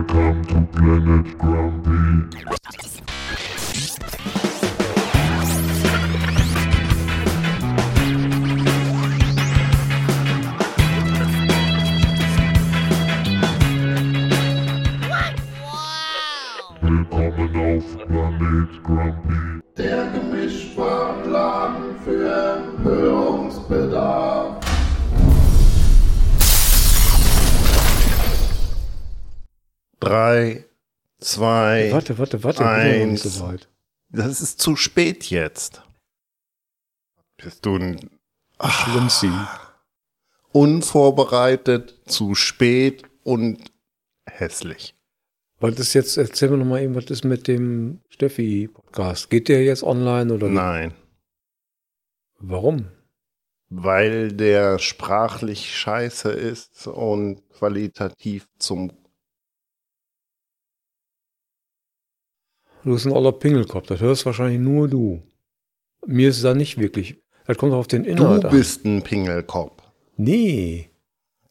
[0.00, 2.40] Welcome to Planet Grumpy.
[30.10, 30.64] Drei,
[31.20, 32.66] zwei, Warte, warte, warte.
[32.66, 33.22] eins.
[33.22, 33.54] so.
[34.08, 35.82] Das ist zu spät jetzt.
[37.36, 38.10] Bist du ein
[38.60, 39.30] Schlimmste.
[40.50, 43.70] unvorbereitet, zu spät und
[44.28, 44.96] hässlich.
[45.60, 49.30] Ist jetzt, erzähl mir noch mal eben, was ist mit dem Steffi-Podcast?
[49.30, 50.92] Geht der jetzt online oder Nein,
[52.40, 52.88] warum?
[53.68, 58.90] weil der sprachlich scheiße ist und qualitativ zum
[62.84, 65.22] Du bist ein oller Pingelkopf, das hörst wahrscheinlich nur du.
[66.06, 67.16] Mir ist es da nicht wirklich.
[67.46, 68.44] Das kommt auf den Inhalt.
[68.44, 69.82] Du bist ein Pingelkopf.
[70.16, 70.90] Nee.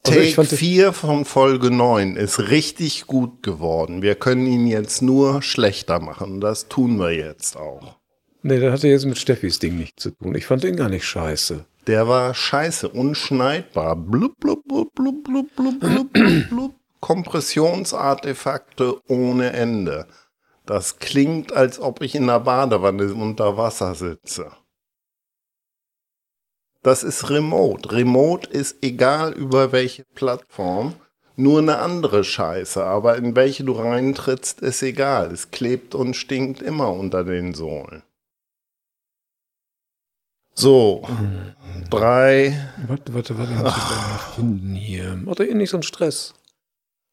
[0.08, 4.02] Also Take 4 von Folge 9 ist richtig gut geworden.
[4.02, 6.40] Wir können ihn jetzt nur schlechter machen.
[6.40, 7.98] Das tun wir jetzt auch.
[8.42, 10.36] Nee, das hatte jetzt mit Steffis Ding nichts zu tun.
[10.36, 11.66] Ich fand den gar nicht scheiße.
[11.88, 13.96] Der war scheiße, unschneidbar.
[13.96, 16.14] Blub, blub, blub, blub, blub, blub, blub,
[16.50, 16.74] blub.
[17.02, 20.08] Kompressionsartefakte ohne Ende.
[20.70, 24.52] Das klingt, als ob ich in der Badewanne unter Wasser sitze.
[26.84, 27.92] Das ist Remote.
[27.92, 30.94] Remote ist egal über welche Plattform,
[31.36, 32.86] nur eine andere Scheiße.
[32.86, 35.32] Aber in welche du reintrittst, ist egal.
[35.32, 38.04] Es klebt und stinkt immer unter den Sohlen.
[40.54, 41.02] So,
[41.90, 43.54] drei, Warte, warte, warte.
[43.54, 45.20] Ich muss das mal finden hier.
[45.26, 46.36] Doch eh nicht so einen Stress.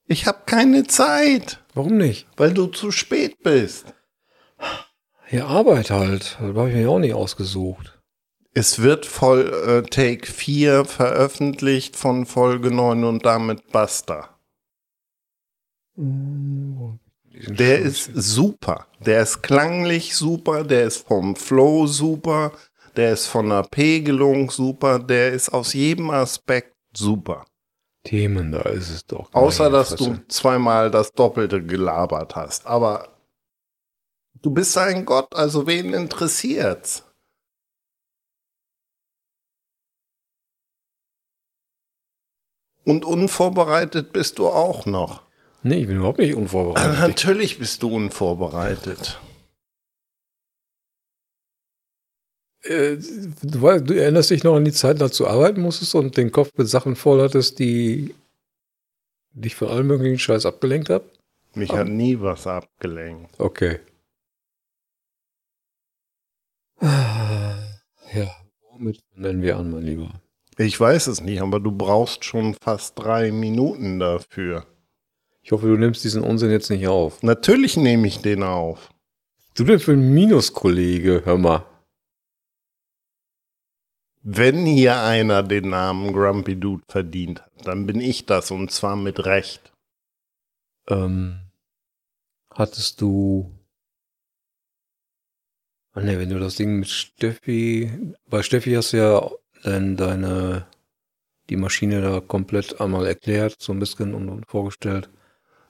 [0.07, 2.27] Ich habe keine Zeit, Warum nicht?
[2.37, 3.93] weil du zu spät bist.
[5.31, 6.37] Ja, Arbeit halt.
[6.41, 7.99] Das habe ich mir auch nicht ausgesucht.
[8.55, 14.39] Es wird voll äh, Take 4 veröffentlicht von Folge 9 und damit basta.
[15.97, 18.87] Der ist super.
[19.01, 22.53] Der ist klanglich super, der ist vom Flow super,
[22.97, 27.45] der ist von der Pegelung super, der ist aus jedem Aspekt super.
[28.07, 29.33] Themen, da ist es doch.
[29.35, 30.11] Außer dass Fresse.
[30.11, 32.67] du zweimal das Doppelte gelabert hast.
[32.67, 33.09] Aber
[34.43, 37.03] du bist ein Gott, also wen interessiert's?
[42.85, 45.23] Und unvorbereitet bist du auch noch.
[45.65, 47.01] Nee, ich bin überhaupt nicht unvorbereitet.
[47.01, 49.19] Natürlich bist du unvorbereitet.
[52.69, 52.97] Äh,
[53.43, 56.51] du, du erinnerst dich noch an die Zeit, als du arbeiten musstest und den Kopf
[56.57, 58.15] mit Sachen voll hattest, die
[59.33, 61.05] dich von allem möglichen Scheiß abgelenkt haben?
[61.55, 63.31] Mich hat nie was abgelenkt.
[63.39, 63.79] Okay.
[66.81, 67.55] Ah,
[68.13, 68.31] Ja,
[68.71, 70.11] womit nennen wir an, mein Lieber?
[70.59, 74.67] Ich weiß es nicht, aber du brauchst schon fast drei Minuten dafür.
[75.43, 77.23] Ich hoffe, du nimmst diesen Unsinn jetzt nicht auf.
[77.23, 78.91] Natürlich nehme ich den auf.
[79.55, 81.65] Du denn für ein Minuskollege, hör mal.
[84.29, 88.97] Wenn hier einer den Namen Grumpy Dude verdient hat, dann bin ich das und zwar
[88.97, 89.73] mit Recht.
[90.89, 91.43] Ähm,
[92.51, 93.57] hattest du.
[95.93, 98.17] Ah ne, wenn du das Ding mit Steffi.
[98.29, 99.31] Bei Steffi hast du ja
[99.63, 100.67] dann deine.
[101.49, 105.09] die Maschine da komplett einmal erklärt, so ein bisschen und, und vorgestellt.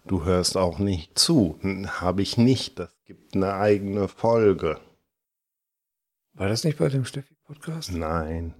[0.06, 1.60] Du hörst auch nicht zu.
[1.88, 2.78] Habe ich nicht.
[2.78, 4.80] Das gibt eine eigene Folge.
[6.32, 7.04] War das nicht bei dem
[7.46, 7.92] Steffi-Podcast?
[7.92, 8.54] Nein.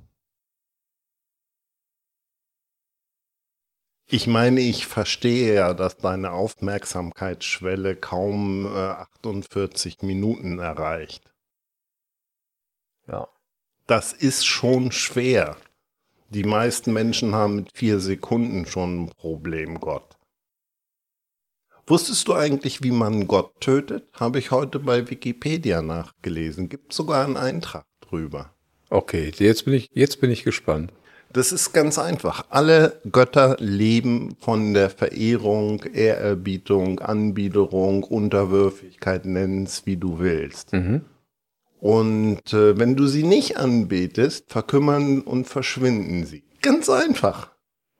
[4.09, 11.29] Ich meine, ich verstehe ja, dass deine Aufmerksamkeitsschwelle kaum äh, 48 Minuten erreicht.
[13.09, 13.29] Ja.
[13.87, 15.57] Das ist schon schwer.
[16.29, 20.17] Die meisten Menschen haben mit vier Sekunden schon ein Problem, Gott.
[21.89, 24.09] Wusstest du eigentlich, wie man Gott tötet?
[24.13, 26.69] Habe ich heute bei Wikipedia nachgelesen.
[26.69, 28.56] Gibt sogar einen Eintrag drüber.
[28.91, 30.93] Okay, jetzt bin ich, jetzt bin ich gespannt.
[31.33, 32.47] Das ist ganz einfach.
[32.51, 40.73] Alle Götter leben von der Verehrung, Ehrerbietung, Anbiederung, Unterwürfigkeit, nenn's wie du willst.
[40.73, 41.03] Mhm.
[41.81, 46.43] Und äh, wenn du sie nicht anbetest, verkümmern und verschwinden sie.
[46.63, 47.51] Ganz einfach.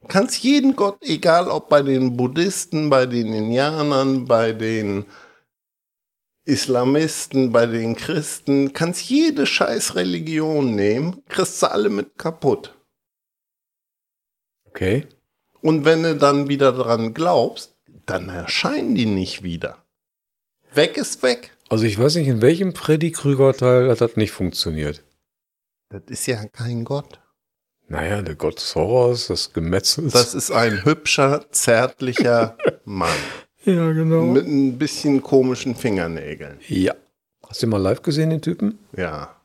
[0.01, 5.05] Du kannst jeden Gott, egal ob bei den Buddhisten, bei den Indianern, bei den
[6.47, 12.75] Islamisten, bei den Christen, kannst jede scheiß Religion nehmen, kriegst sie alle mit kaputt.
[14.65, 15.07] Okay.
[15.61, 17.77] Und wenn du dann wieder dran glaubst,
[18.07, 19.85] dann erscheinen die nicht wieder.
[20.73, 21.57] Weg ist weg.
[21.69, 25.03] Also ich weiß nicht, in welchem Freddy Krüger-Teil hat das nicht funktioniert.
[25.89, 27.21] Das ist ja kein Gott.
[27.89, 30.13] Naja, der Gott des Horrors, des Gemetzels.
[30.13, 33.11] Das ist ein hübscher, zärtlicher Mann.
[33.67, 34.23] Ja, genau.
[34.25, 36.59] Mit ein bisschen komischen Fingernägeln.
[36.69, 36.95] ja.
[37.49, 38.77] Hast du ihn mal live gesehen, den Typen?
[38.97, 39.41] Ja.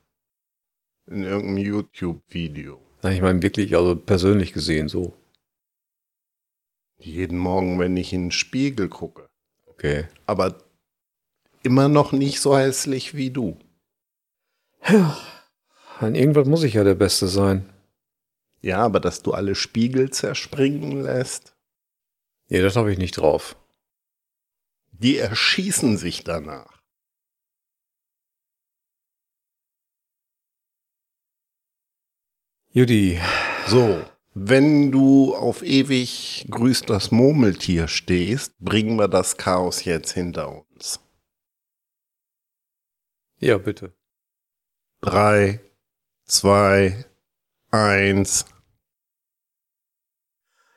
[1.05, 2.79] In irgendeinem YouTube-Video.
[3.03, 5.13] Nein, ich meine wirklich, also persönlich gesehen, so.
[6.97, 9.29] Jeden Morgen, wenn ich in den Spiegel gucke.
[9.67, 10.05] Okay.
[10.25, 10.55] Aber
[11.61, 13.57] immer noch nicht so hässlich wie du.
[15.99, 17.69] An irgendwas muss ich ja der Beste sein.
[18.61, 21.55] Ja, aber dass du alle Spiegel zerspringen lässt,
[22.49, 23.55] Ja, das habe ich nicht drauf.
[25.01, 26.79] Die erschießen sich danach.
[32.69, 33.19] Judy,
[33.67, 40.47] So, wenn du auf ewig grüßt das Murmeltier stehst, bringen wir das Chaos jetzt hinter
[40.49, 40.99] uns.
[43.39, 43.93] ja bitte.
[45.01, 45.59] Drei,
[46.25, 47.05] zwei,
[47.71, 48.45] eins.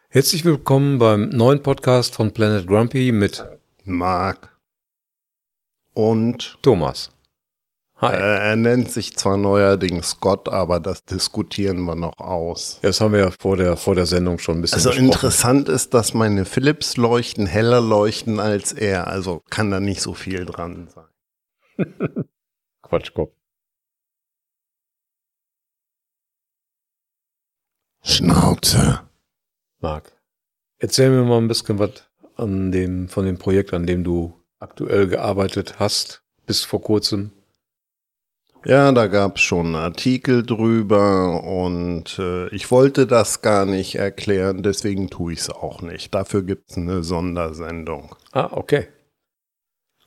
[0.08, 3.44] Herzlich willkommen beim neuen Podcast von Planet Grumpy mit
[3.84, 4.50] Mark.
[5.92, 7.10] Und Thomas.
[8.00, 8.14] äh, Hi.
[8.16, 12.81] er nennt sich zwar neuerdings Gott, aber das diskutieren wir noch aus.
[12.82, 15.06] Das haben wir ja vor der, vor der Sendung schon ein bisschen Also besprochen.
[15.06, 19.06] interessant ist, dass meine Philips-Leuchten heller leuchten als er.
[19.06, 21.06] Also kann da nicht so viel dran sein.
[22.82, 23.32] Quatschkopf.
[28.02, 29.00] Schnauze.
[29.81, 30.12] Marc,
[30.78, 31.90] erzähl mir mal ein bisschen was
[32.36, 37.31] an dem, von dem Projekt, an dem du aktuell gearbeitet hast, bis vor kurzem.
[38.66, 44.62] Ja, da gab's schon einen Artikel drüber und äh, ich wollte das gar nicht erklären,
[44.62, 46.14] deswegen tue ich es auch nicht.
[46.14, 48.16] Dafür gibt's eine Sondersendung.
[48.32, 48.88] Ah, okay.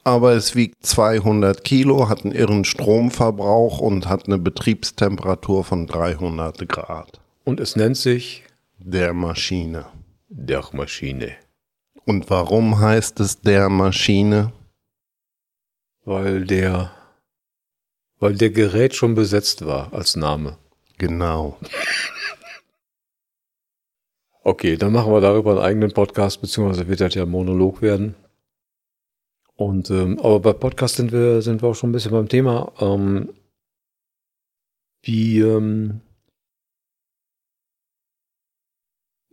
[0.03, 6.67] Aber es wiegt 200 Kilo, hat einen irren Stromverbrauch und hat eine Betriebstemperatur von 300
[6.67, 7.19] Grad.
[7.43, 8.43] Und es nennt sich
[8.79, 9.85] Der Maschine.
[10.29, 11.33] der Maschine.
[12.07, 14.53] Und warum heißt es der Maschine?
[16.05, 16.93] Weil der,
[18.17, 20.57] weil der Gerät schon besetzt war als Name.
[20.97, 21.57] Genau.
[24.43, 28.15] Okay, dann machen wir darüber einen eigenen Podcast, beziehungsweise wird das ja Monolog werden.
[29.57, 32.71] Und ähm, aber bei Podcast sind wir sind wir auch schon ein bisschen beim Thema.
[32.79, 33.33] Ähm,
[35.01, 35.99] wie ähm,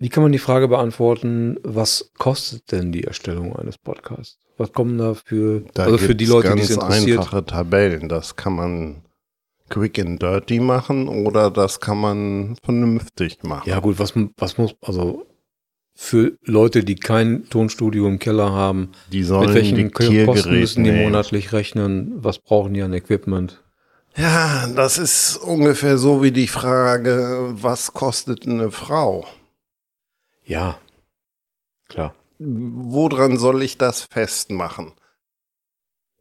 [0.04, 4.38] wie kann man die Frage beantworten, was kostet denn die Erstellung eines Podcasts?
[4.58, 7.20] Was kommen da für Da also für die Leute, die ganz es interessiert?
[7.20, 8.10] einfache Tabellen.
[8.10, 9.02] Das kann man
[9.70, 13.66] quick and dirty machen oder das kann man vernünftig machen.
[13.66, 15.24] Ja gut, was was muss also
[15.94, 20.90] für Leute, die kein Tonstudio im Keller haben, Die sollen Mit welchen Kosten müssen die
[20.90, 21.04] nehmen.
[21.04, 22.12] monatlich rechnen?
[22.16, 23.62] Was brauchen die an Equipment?
[24.18, 29.24] Ja, das ist ungefähr so wie die Frage, was kostet eine Frau?
[30.44, 30.78] Ja,
[31.88, 32.14] klar.
[32.38, 34.92] Woran soll ich das festmachen?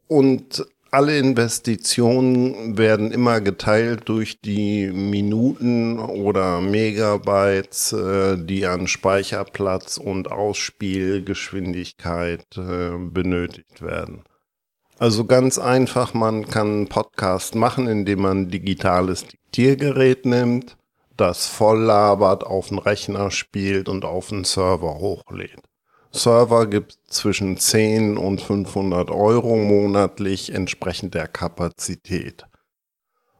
[0.06, 9.96] Und alle Investitionen werden immer geteilt durch die Minuten oder Megabytes, äh, die an Speicherplatz
[9.96, 14.22] und Ausspielgeschwindigkeit äh, benötigt werden.
[14.96, 20.76] Also ganz einfach, man kann einen Podcast machen, indem man ein digitales Diktiergerät nimmt,
[21.16, 25.62] das voll labert, auf den Rechner spielt und auf den Server hochlädt.
[26.12, 32.44] Server gibt zwischen 10 und 500 Euro monatlich, entsprechend der Kapazität.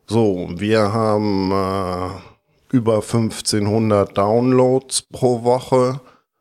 [0.06, 6.00] So, wir haben äh, über 1500 Downloads pro Woche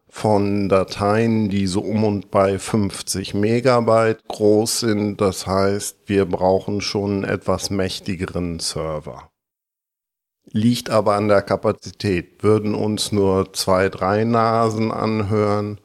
[0.09, 5.21] von Dateien, die so um und bei 50 Megabyte groß sind.
[5.21, 9.32] Das heißt, wir brauchen schon einen etwas mächtigeren Server.
[10.51, 12.43] Liegt aber an der Kapazität.
[12.43, 15.79] Würden uns nur zwei, drei Nasen anhören,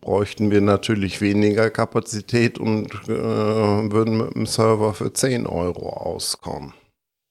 [0.00, 6.74] bräuchten wir natürlich weniger Kapazität und äh, würden mit dem Server für 10 Euro auskommen.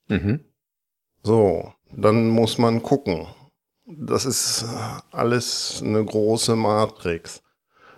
[0.07, 0.39] Mhm.
[1.23, 3.27] So, dann muss man gucken.
[3.85, 4.65] Das ist
[5.11, 7.43] alles eine große Matrix.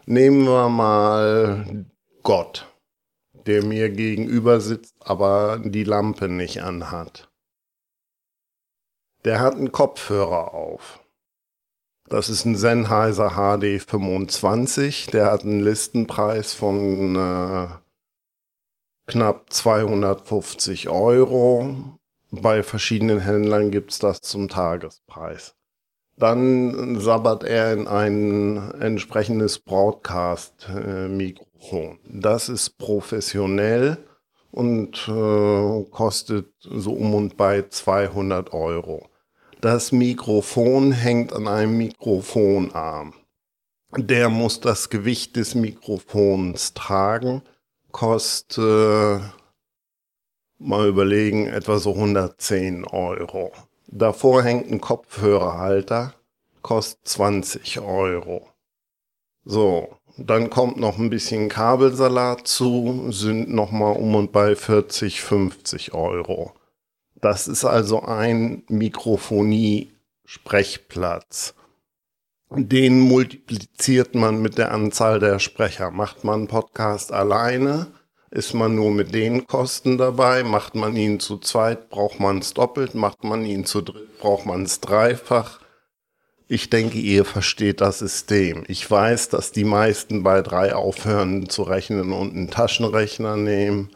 [0.06, 1.86] Nehmen wir mal
[2.24, 2.68] Gott,
[3.46, 7.30] der mir gegenüber sitzt, aber die Lampe nicht anhat.
[9.26, 11.00] Der hat einen Kopfhörer auf.
[12.10, 15.08] Das ist ein Sennheiser HD 25.
[15.08, 17.68] Der hat einen Listenpreis von äh,
[19.08, 21.98] knapp 250 Euro.
[22.32, 25.56] Bei verschiedenen Händlern gibt's das zum Tagespreis.
[26.18, 32.00] Dann sabbert er in ein entsprechendes Broadcast-Mikrofon.
[32.06, 33.98] Das ist professionell
[34.52, 39.10] und äh, kostet so um und bei 200 Euro.
[39.64, 43.14] Das Mikrofon hängt an einem Mikrofonarm.
[43.96, 47.44] Der muss das Gewicht des Mikrofons tragen,
[47.94, 49.22] kostet,
[50.60, 53.54] mal überlegen, etwa so 110 Euro.
[53.88, 56.14] Davor hängt ein Kopfhörerhalter,
[56.62, 58.50] kostet 20 Euro.
[59.46, 65.94] So, dann kommt noch ein bisschen Kabelsalat zu, sind nochmal um und bei 40, 50
[65.94, 66.52] Euro.
[67.24, 71.56] Das ist also ein Mikrofonie-Sprechplatz.
[72.52, 75.90] Den multipliziert man mit der Anzahl der Sprecher.
[75.90, 77.94] Macht man einen Podcast alleine,
[78.30, 80.44] ist man nur mit den Kosten dabei.
[80.44, 82.94] Macht man ihn zu zweit, braucht man es doppelt.
[82.94, 85.62] Macht man ihn zu dritt, braucht man es dreifach.
[86.50, 88.66] Ich denke, ihr versteht das System.
[88.68, 93.92] Ich weiß, dass die meisten bei drei aufhören zu rechnen und einen Taschenrechner nehmen.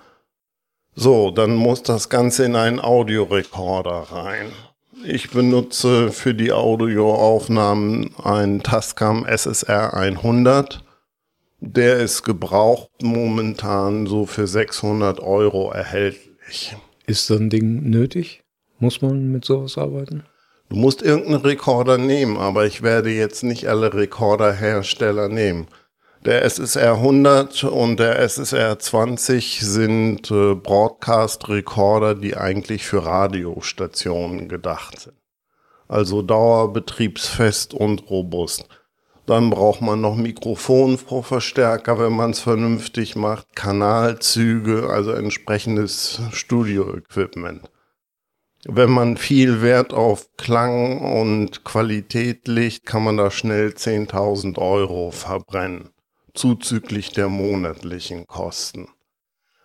[0.99, 4.47] So, dann muss das Ganze in einen Audiorekorder rein.
[5.05, 10.83] Ich benutze für die Audioaufnahmen einen Tascam SSR 100.
[11.59, 16.75] Der ist gebraucht momentan so für 600 Euro erhältlich.
[17.05, 18.43] Ist so ein Ding nötig?
[18.79, 20.23] Muss man mit sowas arbeiten?
[20.69, 25.67] Du musst irgendeinen Rekorder nehmen, aber ich werde jetzt nicht alle Rekorderhersteller nehmen.
[26.27, 34.99] Der SSR 100 und der SSR 20 sind äh, Broadcast-Rekorder, die eigentlich für Radiostationen gedacht
[34.99, 35.15] sind.
[35.87, 38.67] Also dauerbetriebsfest und robust.
[39.25, 47.71] Dann braucht man noch Mikrofonverstärker, wenn man es vernünftig macht, Kanalzüge, also entsprechendes Studioequipment.
[48.65, 55.11] Wenn man viel Wert auf Klang und Qualität legt, kann man da schnell 10.000 Euro
[55.11, 55.91] verbrennen,
[56.37, 58.87] zuzüglich der monatlichen Kosten.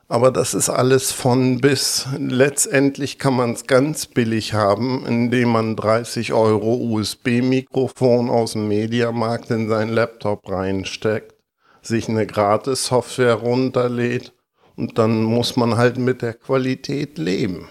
[0.09, 2.07] Aber das ist alles von bis.
[2.19, 9.51] Letztendlich kann man es ganz billig haben, indem man 30 Euro USB-Mikrofon aus dem Mediamarkt
[9.51, 11.35] in seinen Laptop reinsteckt,
[11.81, 14.35] sich eine Gratis-Software runterlädt
[14.77, 17.69] und dann muss man halt mit der Qualität leben.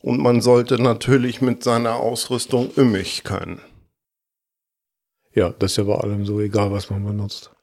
[0.00, 3.60] Und man sollte natürlich mit seiner Ausrüstung ümmig können.
[5.34, 7.55] Ja, das ist ja bei allem so, egal was man benutzt.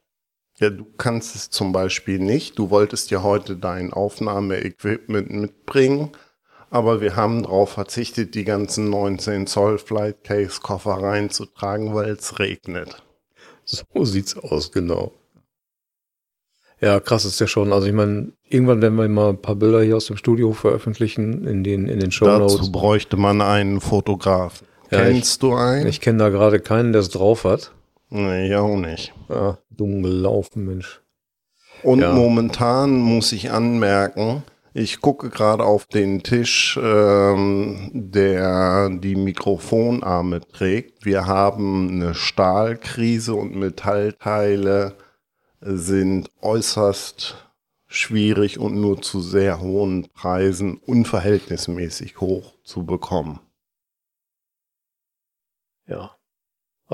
[0.58, 2.58] Ja, du kannst es zum Beispiel nicht.
[2.58, 6.12] Du wolltest ja heute dein Aufnahmeequipment mitbringen,
[6.70, 12.38] aber wir haben darauf verzichtet, die ganzen 19 Zoll Flight Case Koffer reinzutragen, weil es
[12.38, 13.02] regnet.
[13.64, 15.12] So sieht's aus, genau.
[16.80, 17.72] Ja, krass ist ja schon.
[17.72, 21.46] Also ich meine, irgendwann werden wir mal ein paar Bilder hier aus dem Studio veröffentlichen
[21.46, 22.56] in den, in den Show Notes.
[22.56, 24.66] Dazu bräuchte man einen Fotografen.
[24.90, 25.86] Ja, Kennst du einen?
[25.86, 27.72] Ich kenne da gerade keinen, der es drauf hat.
[28.14, 29.12] Nee, ich auch nicht.
[29.28, 31.02] Ah, dumm gelaufen, Mensch.
[31.82, 32.12] Und Ja.
[32.12, 41.04] momentan muss ich anmerken, ich gucke gerade auf den Tisch, ähm, der die Mikrofonarme trägt.
[41.04, 44.96] Wir haben eine Stahlkrise und Metallteile
[45.60, 47.48] sind äußerst
[47.88, 53.40] schwierig und nur zu sehr hohen Preisen unverhältnismäßig hoch zu bekommen.
[55.88, 56.13] Ja.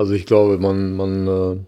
[0.01, 1.63] Also ich glaube, man, man, äh,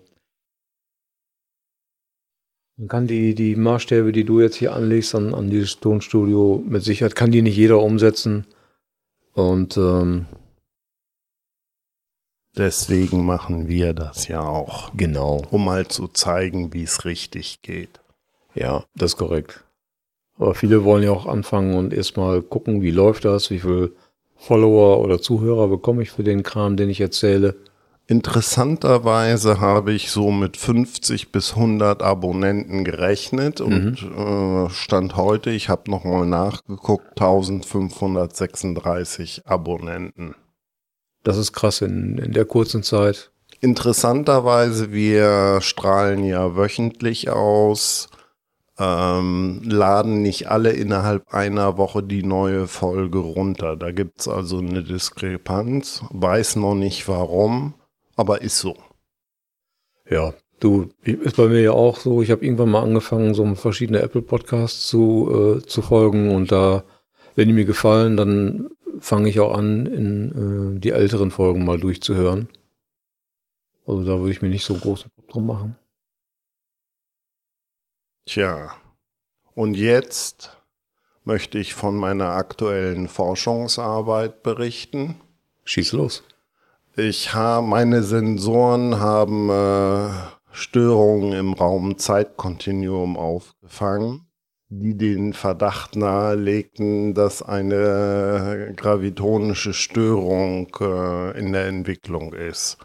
[2.77, 6.83] man kann die, die Maßstäbe, die du jetzt hier anlegst an, an dieses Tonstudio, mit
[6.83, 8.47] Sicherheit kann die nicht jeder umsetzen.
[9.33, 10.25] Und ähm,
[12.57, 17.99] Deswegen machen wir das ja auch, genau, um mal zu zeigen, wie es richtig geht.
[18.55, 19.63] ja, das ist korrekt.
[20.39, 23.95] Aber viele wollen ja auch anfangen und erstmal gucken, wie läuft das, wie viel
[24.37, 27.57] Follower oder Zuhörer bekomme ich für den Kram, den ich erzähle.
[28.05, 35.69] Interessanterweise habe ich so mit 50 bis 100 Abonnenten gerechnet und äh, Stand heute, ich
[35.69, 40.35] habe nochmal nachgeguckt, 1536 Abonnenten.
[41.23, 43.31] Das ist krass in, in der kurzen Zeit.
[43.61, 48.09] Interessanterweise, wir strahlen ja wöchentlich aus,
[48.77, 53.77] ähm, laden nicht alle innerhalb einer Woche die neue Folge runter.
[53.77, 57.75] Da gibt's also eine Diskrepanz, weiß noch nicht warum,
[58.15, 58.77] aber ist so.
[60.09, 62.21] Ja, du, ist bei mir ja auch so.
[62.21, 66.83] Ich habe irgendwann mal angefangen, so verschiedene Apple Podcasts zu, äh, zu folgen und da,
[67.35, 71.79] wenn die mir gefallen, dann fange ich auch an, in äh, die älteren Folgen mal
[71.79, 72.49] durchzuhören.
[73.85, 75.75] Also da würde ich mir nicht so großen Kopf drum machen.
[78.25, 78.73] Tja,
[79.55, 80.57] und jetzt
[81.25, 85.15] möchte ich von meiner aktuellen Forschungsarbeit berichten.
[85.65, 86.23] Schieß los.
[86.95, 90.09] Ich habe, meine Sensoren haben äh,
[90.51, 94.27] Störungen im Raum-Zeit-Kontinuum aufgefangen,
[94.69, 102.77] die den Verdacht nahelegten, dass eine gravitonische Störung äh, in der Entwicklung ist.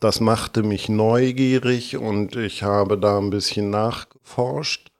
[0.00, 4.90] Das machte mich neugierig und ich habe da ein bisschen nachgeforscht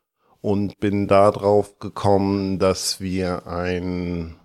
[0.43, 4.37] und bin darauf gekommen, dass wir ein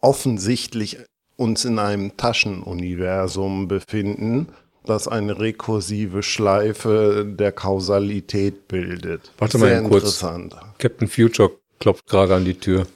[0.00, 0.96] offensichtlich
[1.36, 4.48] uns in einem Taschenuniversum befinden,
[4.84, 9.32] das eine rekursive Schleife der Kausalität bildet.
[9.38, 10.02] Warte mal Sehr kurz.
[10.04, 10.56] interessant.
[10.78, 12.86] Captain Future klopft gerade an die Tür.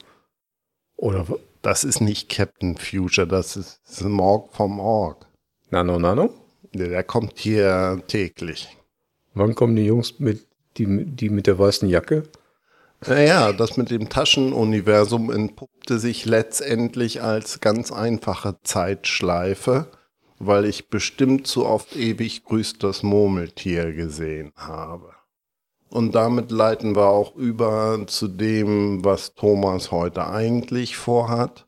[0.97, 1.27] Oder
[1.63, 5.27] Das ist nicht Captain Future, das ist Smog vom Org.
[5.71, 6.31] Nano Nano?
[6.73, 8.69] Der der kommt hier täglich.
[9.35, 12.25] Wann kommen die Jungs mit, die, die mit der weißen Jacke?
[13.07, 19.91] Naja, das mit dem Taschenuniversum entpuppte sich letztendlich als ganz einfache Zeitschleife,
[20.39, 25.15] weil ich bestimmt zu oft ewig grüßt das Murmeltier gesehen habe.
[25.89, 31.67] Und damit leiten wir auch über zu dem, was Thomas heute eigentlich vorhat,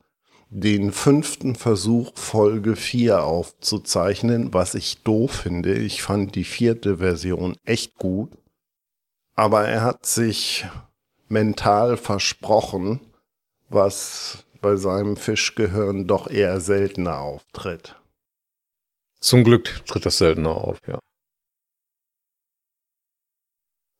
[0.51, 5.73] den fünften Versuch Folge 4 aufzuzeichnen, was ich doof finde.
[5.75, 8.31] Ich fand die vierte Version echt gut.
[9.35, 10.67] Aber er hat sich
[11.33, 13.01] mental versprochen,
[13.71, 17.97] was bei seinem Fischgehirn doch eher seltener auftritt.
[19.19, 20.99] Zum Glück tritt das seltener auf, ja.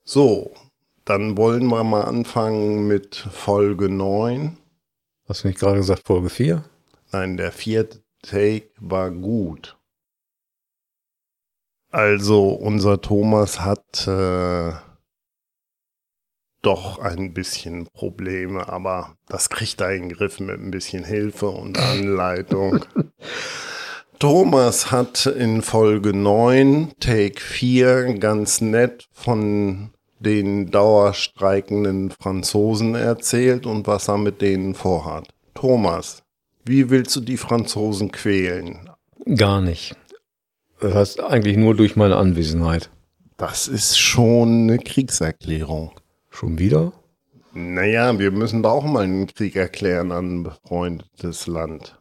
[0.05, 0.53] So,
[1.05, 4.59] dann wollen wir mal anfangen mit Folge 9.
[5.27, 6.65] Hast du nicht gerade gesagt Folge 4?
[7.13, 9.77] Nein, der vierte Take war gut.
[11.91, 14.73] Also, unser Thomas hat äh,
[16.63, 21.49] doch ein bisschen Probleme, aber das kriegt er in den Griff mit ein bisschen Hilfe
[21.49, 22.85] und Anleitung.
[24.19, 29.91] Thomas hat in Folge 9, Take 4, ganz nett von
[30.21, 35.29] den dauerstreikenden Franzosen erzählt und was er mit denen vorhat.
[35.55, 36.23] Thomas,
[36.65, 38.89] wie willst du die Franzosen quälen?
[39.35, 39.97] Gar nicht.
[40.81, 42.91] Das heißt eigentlich nur durch meine Anwesenheit.
[43.37, 45.93] Das ist schon eine Kriegserklärung.
[46.33, 46.93] Schon wieder?
[47.53, 52.01] Naja, wir müssen da auch mal einen Krieg erklären an ein befreundetes Land.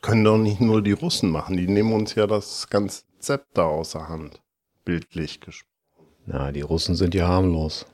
[0.00, 4.08] Können doch nicht nur die Russen machen, die nehmen uns ja das ganze Zepter außer
[4.08, 4.40] Hand.
[4.84, 5.68] Bildlich gesprochen.
[6.24, 7.86] Na, die Russen sind ja harmlos.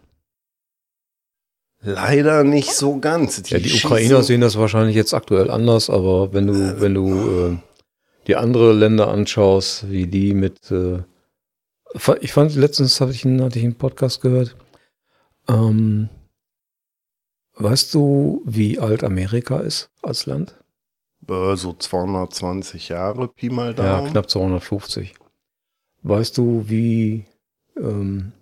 [1.81, 3.43] Leider nicht so ganz.
[3.51, 7.57] ja, die Ukrainer sehen das wahrscheinlich jetzt aktuell anders, aber wenn du, wenn du äh,
[8.27, 11.03] die andere Länder anschaust, wie die mit, äh,
[12.21, 14.57] ich fand letztens hatte ich, einen, hatte ich einen Podcast gehört.
[15.49, 16.09] Ähm,
[17.55, 20.59] weißt du, wie alt Amerika ist als Land?
[21.29, 24.11] Äh, so 220 Jahre, Pi mal Ja, Daumen.
[24.11, 25.15] knapp 250.
[26.03, 27.25] Weißt du, wie,
[27.77, 28.33] ähm,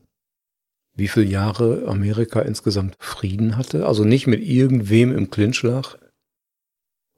[0.95, 3.87] wie viele Jahre Amerika insgesamt Frieden hatte?
[3.87, 5.97] Also nicht mit irgendwem im Clinch lag.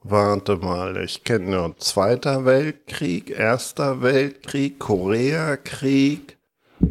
[0.07, 6.34] Warte mal, ich kenne nur Zweiter Weltkrieg, Erster Weltkrieg, Koreakrieg,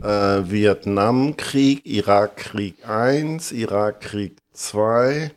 [0.02, 5.32] äh, Vietnamkrieg, Irakkrieg 1, Irakkrieg 2,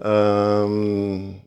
[0.00, 1.40] ähm,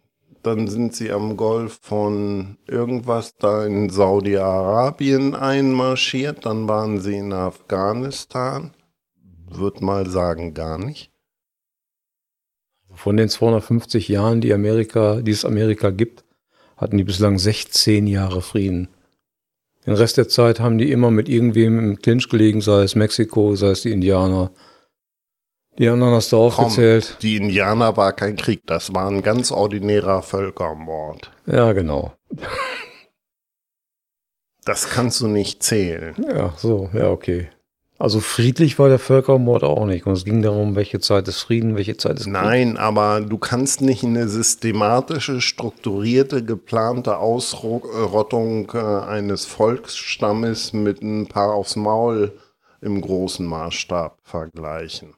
[0.43, 7.34] dann sind sie am Golf von irgendwas da in Saudi-Arabien einmarschiert, dann waren sie in
[7.34, 8.72] Afghanistan,
[9.50, 11.12] würde mal sagen gar nicht.
[12.93, 16.26] Von den 250 Jahren, die Amerika, die es Amerika gibt,
[16.76, 18.89] hatten die bislang 16 Jahre Frieden.
[19.86, 23.56] Den Rest der Zeit haben die immer mit irgendwem im Clinch gelegen, sei es Mexiko,
[23.56, 24.52] sei es die Indianer.
[25.78, 27.18] Die anderen hast du aufgezählt.
[27.22, 31.32] Die Indianer war kein Krieg, das war ein ganz ordinärer Völkermord.
[31.46, 32.13] Ja, genau.
[34.65, 36.15] Das kannst du nicht zählen.
[36.22, 37.50] Ja, so, ja, okay.
[38.02, 40.08] Also friedlich war der Völkermord auch nicht.
[40.08, 42.34] Und es ging darum, welche Zeit ist Frieden, welche Zeit ist Krieg.
[42.34, 51.28] Nein, aber du kannst nicht eine systematische, strukturierte, geplante Ausrottung äh, eines Volksstammes mit ein
[51.28, 52.32] paar aufs Maul
[52.80, 55.16] im großen Maßstab vergleichen.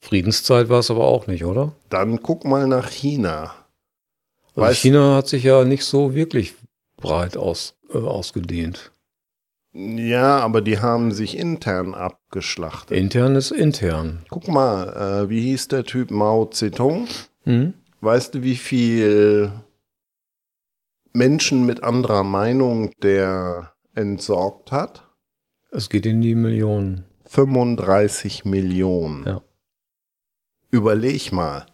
[0.00, 1.72] Friedenszeit war es aber auch nicht, oder?
[1.90, 3.54] Dann guck mal nach China.
[4.56, 6.54] Also China hat sich ja nicht so wirklich
[6.96, 8.91] breit aus, äh, ausgedehnt.
[9.74, 12.96] Ja, aber die haben sich intern abgeschlachtet.
[12.96, 14.24] Intern ist intern.
[14.28, 17.08] Guck mal, äh, wie hieß der Typ Mao Zedong?
[17.44, 17.74] Hm?
[18.00, 19.50] Weißt du, wie viel
[21.12, 25.08] Menschen mit anderer Meinung der entsorgt hat?
[25.70, 27.04] Es geht in die Millionen.
[27.26, 29.24] 35 Millionen.
[29.24, 29.42] Ja.
[30.70, 31.66] Überleg mal.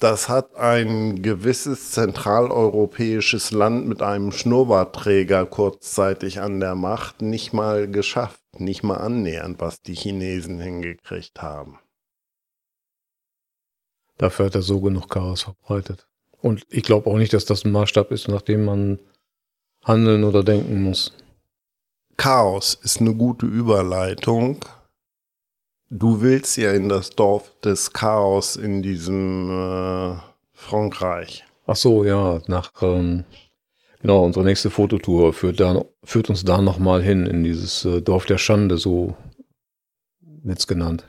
[0.00, 7.86] Das hat ein gewisses zentraleuropäisches Land mit einem Schnurrbartträger kurzzeitig an der Macht nicht mal
[7.86, 11.78] geschafft, nicht mal annähernd, was die Chinesen hingekriegt haben.
[14.16, 16.08] Dafür hat er so genug Chaos verbreitet.
[16.40, 19.00] Und ich glaube auch nicht, dass das ein Maßstab ist, nach dem man
[19.84, 21.12] handeln oder denken muss.
[22.16, 24.64] Chaos ist eine gute Überleitung.
[25.92, 30.16] Du willst ja in das Dorf des Chaos in diesem äh,
[30.52, 31.44] Frankreich.
[31.66, 33.24] Ach so, ja, nach ähm,
[34.00, 38.24] genau unsere nächste Fototour führt, da, führt uns da nochmal hin in dieses äh, Dorf
[38.24, 39.16] der Schande, so
[40.20, 41.08] wird's genannt.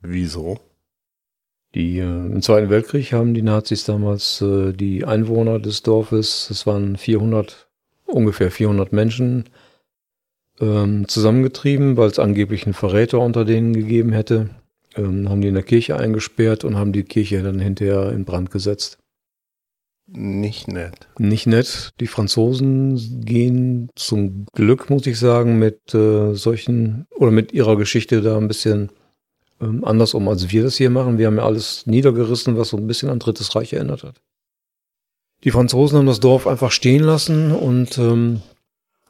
[0.00, 0.58] Wieso?
[1.76, 6.66] Die, äh, Im Zweiten Weltkrieg haben die Nazis damals äh, die Einwohner des Dorfes, es
[6.66, 7.68] waren 400,
[8.06, 9.44] ungefähr 400 Menschen,
[10.60, 14.50] ähm, zusammengetrieben, weil es angeblich einen Verräter unter denen gegeben hätte.
[14.96, 18.50] Ähm, haben die in der Kirche eingesperrt und haben die Kirche dann hinterher in Brand
[18.50, 18.98] gesetzt.
[20.08, 21.08] Nicht nett.
[21.18, 21.90] Nicht nett.
[21.98, 28.22] Die Franzosen gehen zum Glück, muss ich sagen, mit äh, solchen oder mit ihrer Geschichte
[28.22, 28.90] da ein bisschen
[29.60, 31.18] ähm, anders um, als wir das hier machen.
[31.18, 34.20] Wir haben ja alles niedergerissen, was so ein bisschen an Drittes Reich erinnert hat.
[35.42, 38.42] Die Franzosen haben das Dorf einfach stehen lassen und ähm,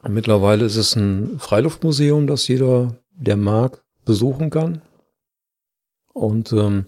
[0.09, 4.83] mittlerweile ist es ein Freiluftmuseum, das jeder, der mag, besuchen kann.
[6.13, 6.85] Und ähm,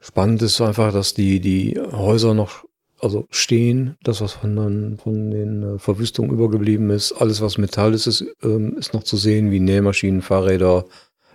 [0.00, 2.64] spannend ist einfach, dass die, die Häuser noch
[3.00, 7.94] also stehen, das, was von, den, von den äh, Verwüstungen übergeblieben ist, alles, was Metall
[7.94, 10.84] ist, ist, ähm, ist noch zu sehen, wie Nähmaschinen, Fahrräder,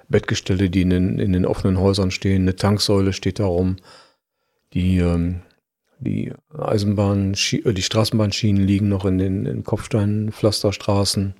[0.07, 3.77] Bettgestelle, die in den, in den offenen Häusern stehen, eine Tanksäule steht da rum.
[4.73, 5.41] Die, ähm,
[6.05, 11.35] die Eisenbahn, äh, die Straßenbahnschienen liegen noch in den in Kopfsteinpflasterstraßen.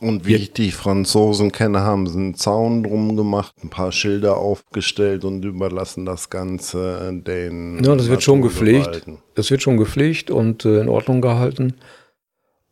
[0.00, 4.36] Und wie ich die Franzosen kenne, haben sie einen Zaun drum gemacht, ein paar Schilder
[4.36, 7.84] aufgestellt und überlassen das Ganze den.
[7.84, 9.06] Ja, das wird schon gepflegt.
[9.36, 11.74] Das wird schon gepflegt und äh, in Ordnung gehalten.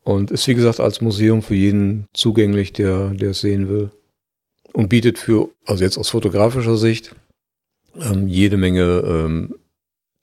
[0.03, 3.91] Und ist wie gesagt als Museum für jeden zugänglich, der, der es sehen will
[4.73, 7.15] und bietet für, also jetzt aus fotografischer Sicht,
[8.01, 9.55] ähm, jede Menge ähm,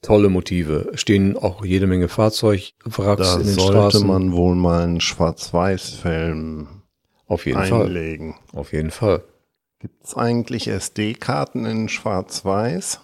[0.08, 0.91] tolle Motive.
[0.93, 4.08] Stehen auch jede Menge Fahrzeugwracks in den sollte Straßen.
[4.08, 6.67] man wohl mal einen Schwarz-Weiß-Film
[7.28, 8.34] auf jeden einlegen.
[8.34, 8.60] Fall.
[8.60, 9.24] Auf jeden Fall.
[9.80, 13.02] Gibt es eigentlich SD-Karten in Schwarz-Weiß?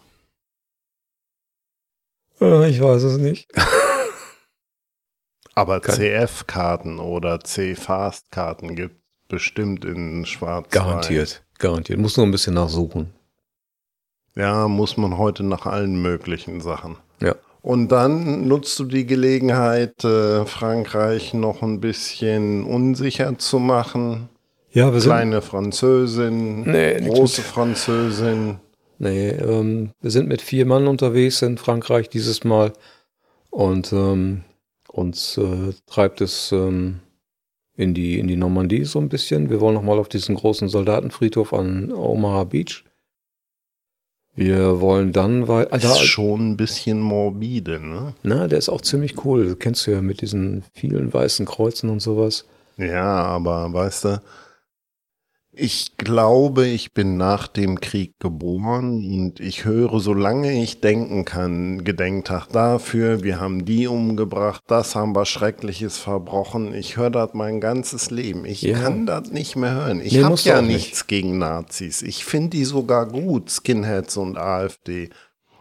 [2.39, 3.51] Äh, ich weiß es nicht.
[5.55, 8.95] Aber CF-Karten oder C-Fast-Karten gibt
[9.27, 10.69] bestimmt in schwarz.
[10.69, 11.99] Garantiert, garantiert.
[11.99, 13.13] Muss nur ein bisschen nachsuchen.
[14.35, 16.97] Ja, muss man heute nach allen möglichen Sachen.
[17.21, 17.35] Ja.
[17.61, 24.29] Und dann nutzt du die Gelegenheit, äh, Frankreich noch ein bisschen unsicher zu machen.
[24.71, 28.57] Ja, wir Kleine sind, Französin, nee, große Französin.
[28.97, 32.73] Nee, ähm, wir sind mit vier Mann unterwegs in Frankreich dieses Mal.
[33.49, 34.43] Und ähm,
[34.89, 36.99] uns äh, treibt es ähm,
[37.75, 39.49] in die, in die Normandie so ein bisschen.
[39.49, 42.83] Wir wollen nochmal auf diesen großen Soldatenfriedhof an Omaha Beach.
[44.35, 45.73] Wir wollen dann weiter.
[45.73, 48.13] Also, ist schon ein bisschen morbide, ne?
[48.23, 49.55] Na, der ist auch ziemlich cool.
[49.55, 52.45] Kennst du ja mit diesen vielen weißen Kreuzen und sowas.
[52.77, 54.21] Ja, aber weißt du,
[55.55, 61.83] ich glaube, ich bin nach dem Krieg geboren und ich höre, solange ich denken kann,
[61.83, 66.73] Gedenktag dafür, wir haben die umgebracht, das haben wir Schreckliches verbrochen.
[66.73, 68.45] Ich höre das mein ganzes Leben.
[68.45, 68.79] Ich ja.
[68.79, 70.01] kann das nicht mehr hören.
[70.01, 71.07] Ich nee, habe ja nichts nicht.
[71.07, 72.01] gegen Nazis.
[72.01, 75.09] Ich finde die sogar gut, Skinheads und AfD.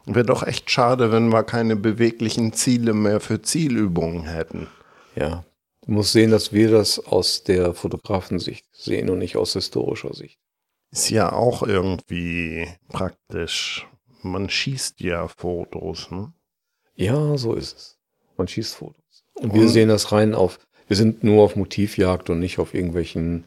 [0.06, 4.68] Wäre doch echt schade, wenn wir keine beweglichen Ziele mehr für Zielübungen hätten.
[5.14, 5.44] Ja,
[5.84, 10.38] Du musst sehen, dass wir das aus der Fotografensicht sehen und nicht aus historischer Sicht.
[10.90, 13.88] Ist ja auch irgendwie praktisch.
[14.22, 16.32] Man schießt ja Fotos, ne?
[16.94, 17.98] Ja, so ist es.
[18.36, 19.24] Man schießt Fotos.
[19.34, 22.74] Und, und wir sehen das rein auf, wir sind nur auf Motivjagd und nicht auf
[22.74, 23.44] irgendwelchen,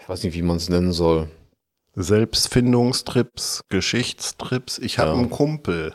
[0.00, 1.28] ich weiß nicht, wie man es nennen soll.
[1.94, 4.78] Selbstfindungstrips, Geschichtstrips.
[4.78, 5.16] Ich habe ja.
[5.16, 5.94] einen Kumpel,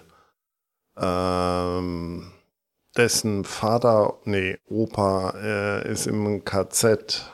[0.96, 2.32] ähm,
[2.98, 7.32] dessen Vater, nee, Opa äh, ist im KZ.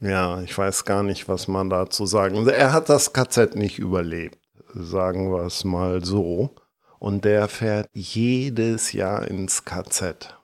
[0.00, 2.46] Ja, ich weiß gar nicht, was man dazu sagen.
[2.48, 4.38] Er hat das KZ nicht überlebt,
[4.74, 6.54] sagen wir es mal so.
[6.98, 10.36] Und der fährt jedes Jahr ins KZ.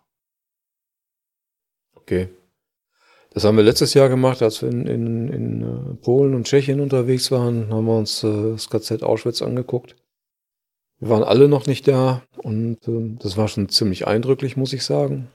[1.94, 2.28] Okay.
[3.30, 6.80] Das haben wir letztes Jahr gemacht, als wir in, in, in äh, Polen und Tschechien
[6.80, 9.96] unterwegs waren, haben wir uns äh, das KZ Auschwitz angeguckt.
[11.02, 14.84] Wir waren alle noch nicht da und äh, das war schon ziemlich eindrücklich, muss ich
[14.84, 15.28] sagen.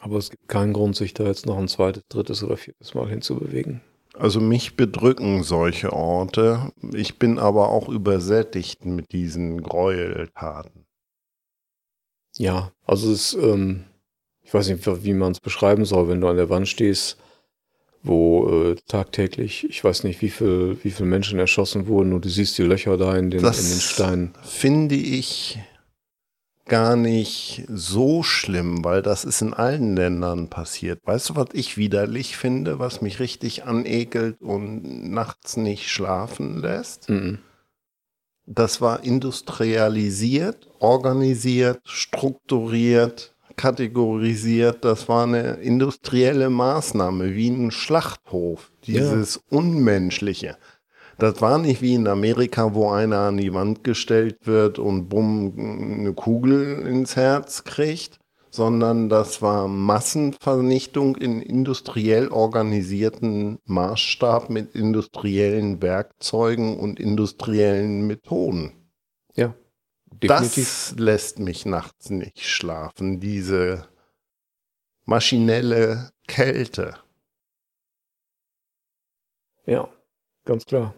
[0.00, 3.08] Aber es gibt keinen Grund, sich da jetzt noch ein zweites, drittes oder viertes Mal
[3.08, 3.82] hinzubewegen.
[4.14, 6.72] Also mich bedrücken solche Orte.
[6.92, 10.86] Ich bin aber auch übersättigt mit diesen Gräueltaten.
[12.36, 13.84] Ja, also es, ähm,
[14.42, 17.16] ich weiß nicht, wie man es beschreiben soll, wenn du an der Wand stehst,
[18.08, 22.28] wo äh, tagtäglich, ich weiß nicht, wie viel, wie viele Menschen erschossen wurden und du
[22.28, 24.34] siehst die Löcher da in den, in den Steinen.
[24.42, 25.58] finde ich
[26.68, 31.00] gar nicht so schlimm, weil das ist in allen Ländern passiert.
[31.04, 37.08] Weißt du, was ich widerlich finde, was mich richtig anekelt und nachts nicht schlafen lässt?
[37.08, 37.38] Mhm.
[38.46, 44.86] Das war industrialisiert, organisiert, strukturiert, kategorisiert.
[44.86, 48.72] Das war eine industrielle Maßnahme, wie ein Schlachthof.
[48.86, 50.56] Dieses Unmenschliche.
[51.18, 55.98] Das war nicht wie in Amerika, wo einer an die Wand gestellt wird und bumm,
[55.98, 65.82] eine Kugel ins Herz kriegt, sondern das war Massenvernichtung in industriell organisierten Maßstab mit industriellen
[65.82, 68.77] Werkzeugen und industriellen Methoden.
[70.22, 73.86] Ja, Das lässt mich nachts nicht schlafen, diese
[75.04, 76.94] maschinelle Kälte.
[79.66, 79.88] Ja,
[80.44, 80.94] ganz klar.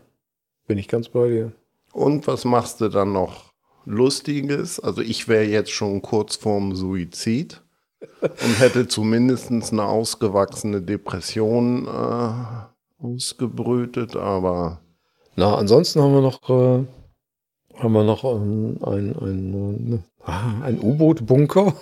[0.67, 1.53] Bin ich ganz bei dir.
[1.93, 3.53] Und was machst du dann noch
[3.85, 4.79] Lustiges?
[4.79, 7.63] Also ich wäre jetzt schon kurz vorm Suizid
[8.21, 14.81] und hätte zumindest eine ausgewachsene Depression äh, ausgebrütet, aber
[15.37, 16.85] Na, ansonsten haben wir noch, äh,
[17.83, 19.99] haben wir noch ähm, ein, ein, äh,
[20.31, 21.75] ah, ein U-Boot-Bunker.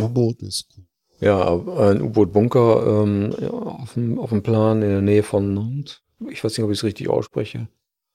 [0.00, 0.84] U-Boot ist gut.
[1.20, 6.02] Ja, ein U-Boot-Bunker ähm, ja, auf, dem, auf dem Plan in der Nähe von Nantes.
[6.30, 7.68] Ich weiß nicht, ob ich es richtig ausspreche.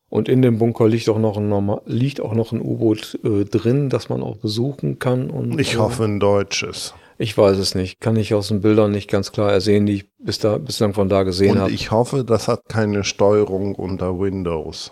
[0.09, 3.45] Und in dem Bunker liegt auch noch ein, normal, liegt auch noch ein U-Boot äh,
[3.45, 5.29] drin, das man auch besuchen kann.
[5.29, 6.95] Und, Ich äh, hoffe ein deutsches.
[7.19, 7.99] Ich weiß es nicht.
[7.99, 11.09] Kann ich aus den Bildern nicht ganz klar ersehen, die ich bis da, bislang von
[11.09, 11.71] da gesehen Und habe.
[11.71, 14.91] ich hoffe, das hat keine Steuerung unter Windows.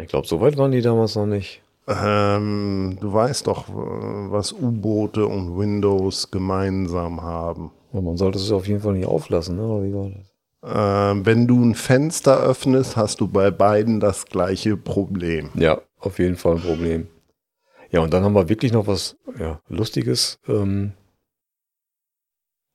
[0.00, 1.62] Ich glaube, so weit waren die damals noch nicht.
[1.86, 7.70] Ähm, du weißt doch, äh, was U-Boote und Windows gemeinsam haben.
[7.92, 9.66] Ja, man sollte es auf jeden Fall nicht auflassen, ne?
[9.66, 10.34] Oder wie war das?
[10.66, 15.50] Ähm, wenn du ein Fenster öffnest, hast du bei beiden das gleiche Problem.
[15.54, 17.08] Ja, auf jeden Fall ein Problem.
[17.90, 20.38] Ja, und dann haben wir wirklich noch was ja, Lustiges.
[20.48, 20.92] Ähm,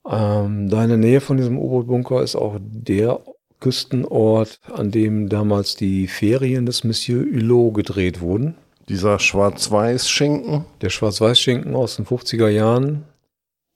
[0.07, 3.19] ähm, da in der Nähe von diesem U-Boot-Bunker ist auch der
[3.59, 8.55] Küstenort, an dem damals die Ferien des Monsieur Hulot gedreht wurden.
[8.87, 13.03] Dieser Schwarz-Weiß-Schinken, Der Schwarz-Weiß-Schinken aus den 50er Jahren.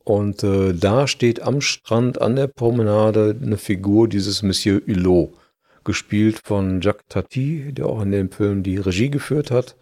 [0.04, 5.34] Und äh, da steht am Strand an der Promenade eine Figur dieses Monsieur Hulot,
[5.84, 9.76] gespielt von Jacques Tati, der auch in dem Film die Regie geführt hat.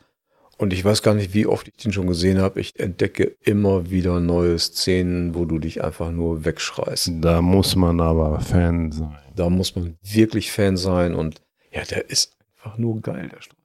[0.62, 2.62] Und ich weiß gar nicht, wie oft ich den schon gesehen habe.
[2.62, 7.14] Ich entdecke immer wieder neue Szenen, wo du dich einfach nur wegschreist.
[7.20, 9.18] da muss man aber Fan sein.
[9.36, 13.60] Da muss man wirklich Fan sein und ja, der ist einfach nur geil, der Strand.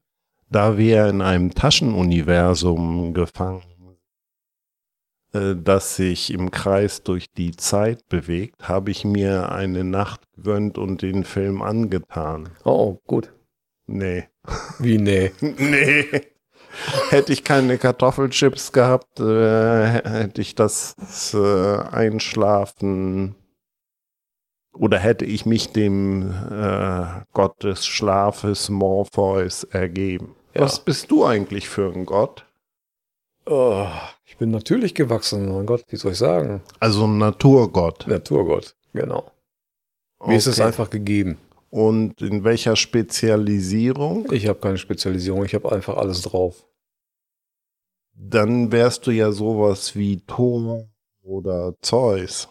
[0.48, 3.60] Da wir in einem Taschenuniversum gefangen
[5.34, 10.22] sind, äh, das sich im Kreis durch die Zeit bewegt, habe ich mir eine Nacht
[10.34, 12.48] gegönnt und den Film angetan.
[12.64, 13.34] Oh, Oh, gut.
[13.86, 14.28] Nee.
[14.78, 15.32] Wie nee.
[15.42, 16.35] Nee.
[17.10, 20.94] Hätte ich keine Kartoffelchips gehabt, äh, hätte ich das
[21.34, 23.34] äh, Einschlafen
[24.72, 30.34] oder hätte ich mich dem äh, Gott des Schlafes Morpheus ergeben.
[30.54, 30.62] Ja.
[30.62, 32.44] Was bist du eigentlich für ein Gott?
[33.46, 33.86] Oh,
[34.24, 36.62] ich bin natürlich gewachsen, mein Gott, wie soll ich sagen?
[36.80, 38.06] Also ein Naturgott.
[38.08, 39.30] Naturgott, genau.
[40.26, 40.66] Mir ist es Okay.
[40.66, 41.38] einfach gegeben.
[41.70, 44.30] Und in welcher Spezialisierung?
[44.32, 46.66] Ich habe keine Spezialisierung, ich habe einfach alles drauf.
[48.14, 50.88] Dann wärst du ja sowas wie Thor
[51.22, 52.48] oder Zeus.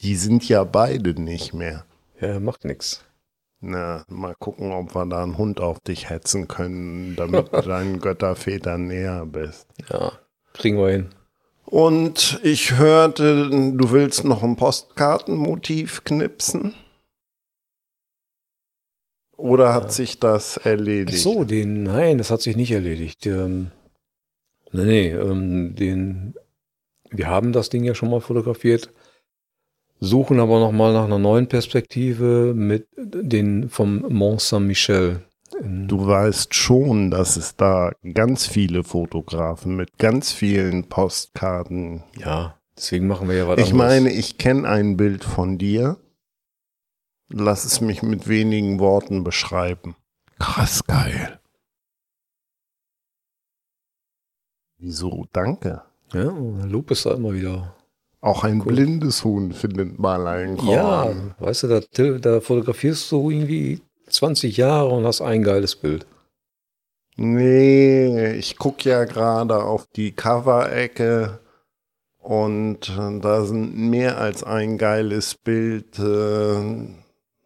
[0.00, 1.86] Die sind ja beide nicht mehr.
[2.20, 3.04] Ja, macht nichts.
[3.60, 8.00] Na, mal gucken, ob wir da einen Hund auf dich hetzen können, damit du deinen
[8.00, 9.68] Götterväter näher bist.
[9.88, 10.12] Ja,
[10.52, 11.14] kriegen wir hin.
[11.72, 16.74] Und ich hörte, du willst noch ein Postkartenmotiv knipsen?
[19.38, 21.20] Oder hat sich das Ach erledigt?
[21.20, 23.24] so, den, nein, das hat sich nicht erledigt.
[23.24, 23.70] Ähm,
[24.70, 26.34] nee, nee, ähm, den,
[27.10, 28.92] wir haben das Ding ja schon mal fotografiert,
[29.98, 35.22] suchen aber nochmal nach einer neuen Perspektive mit den vom Mont Saint-Michel.
[35.64, 42.02] Du weißt schon, dass es da ganz viele Fotografen mit ganz vielen Postkarten.
[42.18, 45.98] Ja, deswegen machen wir ja was Ich meine, ich kenne ein Bild von dir.
[47.28, 49.94] Lass es mich mit wenigen Worten beschreiben.
[50.40, 51.38] Krass geil.
[54.78, 55.26] Wieso?
[55.32, 55.82] Danke.
[56.12, 57.76] Ja, Lob ist da immer wieder.
[58.20, 60.70] Auch ein blindes Huhn findet mal ein Korn.
[60.70, 63.80] Ja, weißt du, da, da fotografierst du irgendwie
[64.12, 66.06] 20 Jahre und hast ein geiles Bild.
[67.16, 71.40] Nee, ich gucke ja gerade auf die Cover-Ecke
[72.18, 76.88] und äh, da sind mehr als ein geiles Bild äh,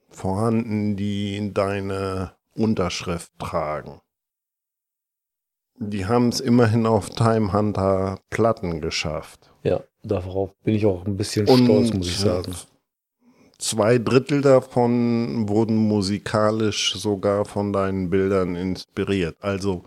[0.08, 4.00] vorhanden, die deine Unterschrift tragen.
[5.78, 9.50] Die haben es immerhin auf Time Hunter Platten geschafft.
[9.62, 12.54] Ja, darauf bin ich auch ein bisschen Und stolz, muss ich sagen.
[13.58, 19.36] Zwei Drittel davon wurden musikalisch sogar von deinen Bildern inspiriert.
[19.40, 19.84] Also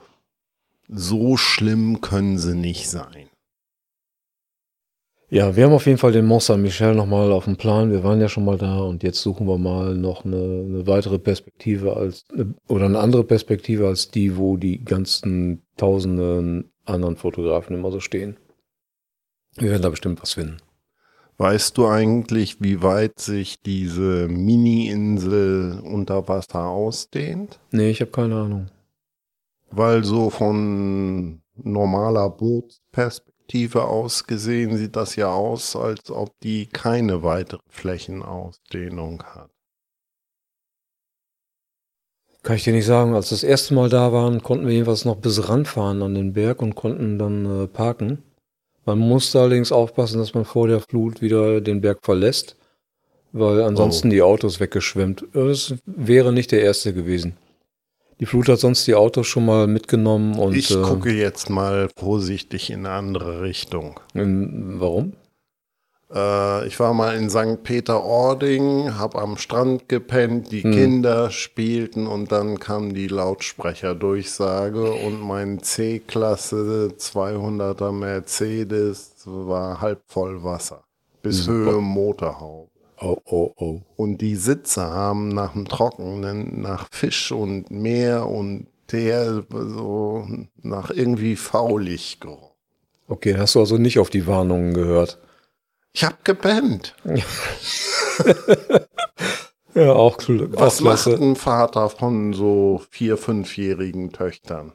[0.87, 3.29] so schlimm können sie nicht sein.
[5.31, 7.91] Ja, wir haben auf jeden Fall den Mont Saint-Michel nochmal auf dem Plan.
[7.91, 11.19] Wir waren ja schon mal da und jetzt suchen wir mal noch eine, eine weitere
[11.19, 12.25] Perspektive als
[12.67, 18.37] oder eine andere Perspektive als die, wo die ganzen tausenden anderen Fotografen immer so stehen.
[19.57, 20.57] Wir werden da bestimmt was finden.
[21.39, 27.61] Weißt du eigentlich, wie weit sich diese Mini-Insel unter Wasser ausdehnt?
[27.71, 28.69] Nee, ich habe keine Ahnung.
[29.71, 37.23] Weil so von normaler Bootsperspektive aus gesehen sieht das ja aus, als ob die keine
[37.23, 39.49] weitere Flächenausdehnung hat.
[42.43, 43.13] Kann ich dir nicht sagen.
[43.13, 46.33] Als wir das erste Mal da waren, konnten wir jedenfalls noch bis ranfahren an den
[46.33, 48.23] Berg und konnten dann äh, parken.
[48.85, 52.55] Man musste allerdings aufpassen, dass man vor der Flut wieder den Berg verlässt,
[53.31, 54.11] weil ansonsten Oh.
[54.11, 55.25] die Autos weggeschwemmt.
[55.33, 57.37] Das wäre nicht der erste gewesen.
[58.19, 61.89] Die Flut hat sonst die Autos schon mal mitgenommen und ich äh, gucke jetzt mal
[61.95, 63.99] vorsichtig in eine andere Richtung.
[64.13, 65.13] warum?
[66.13, 67.63] Äh, ich war mal in St.
[67.63, 70.71] Peter-Ording, hab am Strand gepennt, die Hm.
[70.71, 80.43] Kinder spielten und dann kam die Lautsprecherdurchsage und mein C-Klasse 200er Mercedes war halb voll
[80.43, 80.83] Wasser.
[81.21, 81.71] Bis Super.
[81.73, 82.69] Höhe Motorhaube.
[83.01, 83.81] Oh, oh, oh.
[83.95, 90.27] Und die Sitze haben nach dem Trockenen, nach Fisch und Meer und der so
[90.61, 92.55] nach irgendwie faulig gerochen.
[93.07, 95.19] Okay, hast du also nicht auf die Warnungen gehört.
[95.93, 96.95] Ich hab gepennt.
[99.75, 104.73] Ja, auch auch Was macht ein Vater von so vier-, fünfjährigen Töchtern?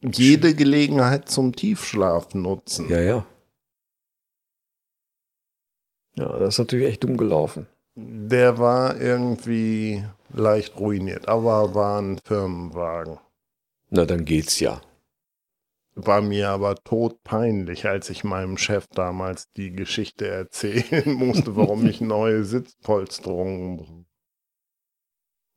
[0.00, 2.88] Jede Gelegenheit zum Tiefschlaf nutzen.
[2.90, 3.26] Ja, ja.
[6.14, 7.66] Ja, das ist natürlich echt dumm gelaufen.
[7.94, 13.18] Der war irgendwie leicht ruiniert, aber war ein Firmenwagen.
[13.90, 14.80] Na, dann geht's ja.
[15.94, 22.00] War mir aber todpeinlich, als ich meinem Chef damals die Geschichte erzählen musste, warum ich
[22.00, 24.04] neue Sitzpolsterungen brauche.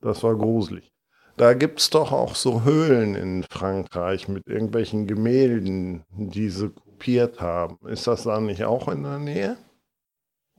[0.01, 0.91] Das war gruselig.
[1.37, 7.77] Da gibt's doch auch so Höhlen in Frankreich mit irgendwelchen Gemälden, die sie kopiert haben.
[7.87, 9.57] Ist das da nicht auch in der Nähe?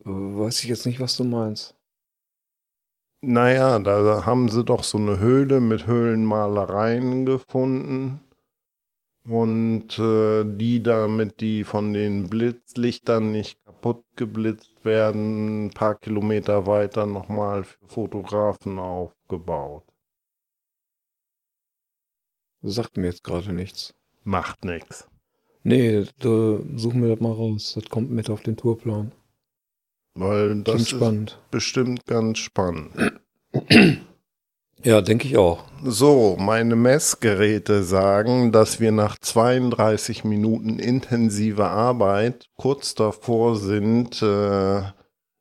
[0.05, 1.75] Äh, Weiß ich jetzt nicht, was du meinst.
[3.23, 8.21] Naja, da haben sie doch so eine Höhle mit Höhlenmalereien gefunden.
[9.29, 16.67] Und äh, die damit, die von den Blitzlichtern nicht kaputt geblitzt werden, ein paar Kilometer
[16.67, 19.83] weiter nochmal für Fotografen aufgebaut.
[22.63, 23.95] Sagt mir jetzt gerade nichts.
[24.23, 25.09] Macht nix.
[25.65, 27.73] Nee, da suchen wir das mal raus.
[27.75, 29.13] Das kommt mit auf den Tourplan.
[30.15, 31.43] Weil das Klingt ist spannend.
[31.51, 32.93] bestimmt ganz spannend.
[34.87, 35.65] Ja, denke ich auch.
[35.83, 44.83] So, meine Messgeräte sagen, dass wir nach 32 Minuten intensiver Arbeit kurz davor sind, äh,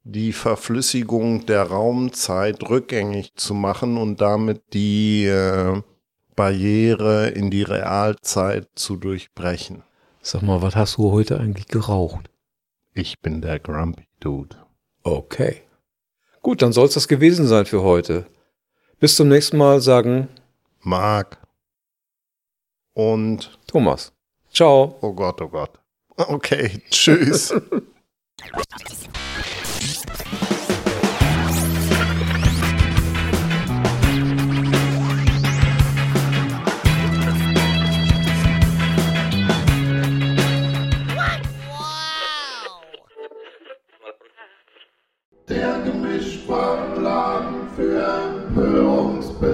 [0.04, 5.80] die Verflüssigung der Raumzeit rückgängig zu machen und damit die äh,
[6.36, 9.84] Barriere in die Realzeit zu durchbrechen.
[10.24, 12.32] Sag mal, was hast du heute eigentlich geraucht?
[12.96, 14.56] Ich bin der Grumpy Dude.
[15.04, 15.62] Okay.
[16.42, 18.26] Gut, dann soll es das gewesen sein für heute.
[19.00, 20.30] Bis zum nächsten Mal sagen
[20.82, 21.38] Marc.
[22.94, 24.14] Und, Thomas.
[24.54, 24.98] Ciao.
[25.02, 25.72] oh Gott, oh Gott.
[26.16, 27.54] Okay, tschüss.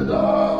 [0.01, 0.50] and uh,